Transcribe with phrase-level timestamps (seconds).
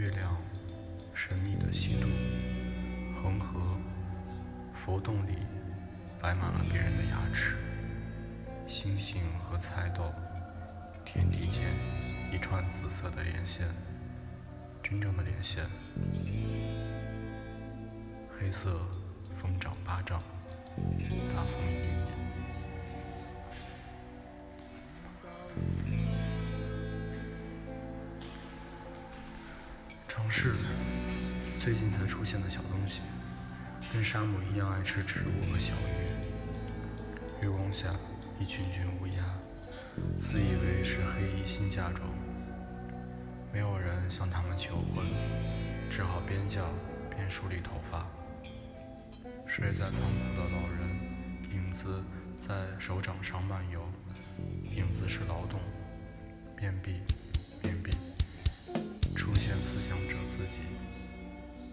[0.00, 0.34] 月亮
[1.12, 2.06] 神秘的西渡，
[3.22, 3.78] 恒河
[4.72, 5.36] 佛洞里
[6.18, 7.58] 摆满了别人的牙齿，
[8.66, 10.10] 星星和菜豆，
[11.04, 11.74] 天地间
[12.32, 13.68] 一串紫色的连线，
[14.82, 15.66] 真正的连线。
[18.38, 18.80] 黑色
[19.30, 20.18] 风掌巴掌，
[20.78, 22.19] 大风隐隐。
[30.10, 30.52] 城市
[31.60, 33.00] 最近才出现的小东西，
[33.92, 37.44] 跟沙姆一样爱吃植物和小鱼。
[37.44, 37.94] 月光下，
[38.40, 39.22] 一群群乌鸦，
[40.18, 42.08] 自以为是黑衣新嫁妆，
[43.52, 45.06] 没有人向他们求婚，
[45.88, 46.68] 只好边叫
[47.14, 48.04] 边梳理头发。
[49.46, 52.02] 睡在仓库的老人，影子
[52.36, 53.88] 在手掌上漫游，
[54.74, 55.60] 影子是劳动，
[56.58, 57.00] 面壁，
[57.62, 57.92] 面壁，
[59.90, 60.60] 想着自己，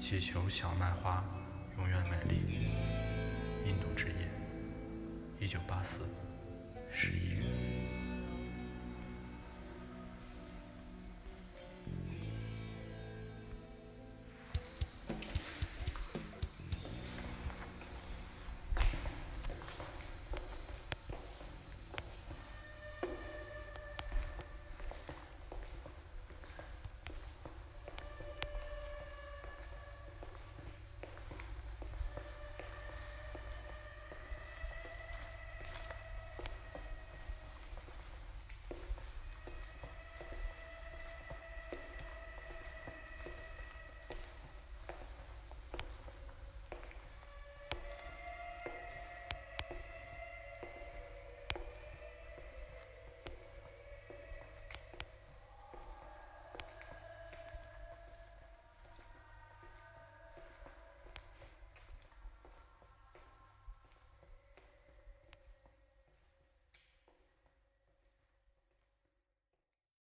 [0.00, 1.22] 祈求小麦花
[1.76, 2.70] 永远美丽。
[3.66, 4.30] 印度之夜，
[5.38, 6.08] 一九八四，
[6.90, 7.45] 十一月。